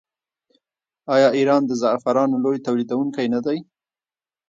[1.15, 3.57] آیا ایران د زعفرانو لوی تولیدونکی نه دی؟